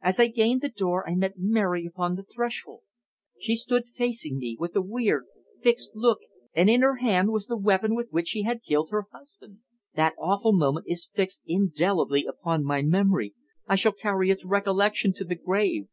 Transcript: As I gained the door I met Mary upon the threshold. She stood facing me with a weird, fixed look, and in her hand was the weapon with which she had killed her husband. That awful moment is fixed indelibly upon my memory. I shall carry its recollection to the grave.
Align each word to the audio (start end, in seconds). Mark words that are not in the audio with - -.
As 0.00 0.18
I 0.18 0.28
gained 0.28 0.62
the 0.62 0.70
door 0.70 1.06
I 1.06 1.14
met 1.14 1.34
Mary 1.36 1.84
upon 1.84 2.14
the 2.14 2.22
threshold. 2.22 2.80
She 3.38 3.56
stood 3.56 3.84
facing 3.84 4.38
me 4.38 4.56
with 4.58 4.74
a 4.74 4.80
weird, 4.80 5.24
fixed 5.62 5.94
look, 5.94 6.20
and 6.54 6.70
in 6.70 6.80
her 6.80 6.96
hand 6.96 7.28
was 7.30 7.46
the 7.46 7.58
weapon 7.58 7.94
with 7.94 8.10
which 8.10 8.28
she 8.28 8.44
had 8.44 8.62
killed 8.66 8.88
her 8.90 9.04
husband. 9.12 9.58
That 9.94 10.14
awful 10.18 10.54
moment 10.54 10.86
is 10.88 11.10
fixed 11.14 11.42
indelibly 11.44 12.24
upon 12.24 12.64
my 12.64 12.80
memory. 12.80 13.34
I 13.66 13.74
shall 13.76 13.92
carry 13.92 14.30
its 14.30 14.46
recollection 14.46 15.12
to 15.12 15.24
the 15.26 15.34
grave. 15.36 15.88